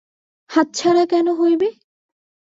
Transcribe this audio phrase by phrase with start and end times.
[0.49, 1.67] হাতছাড়া কেন হইবে।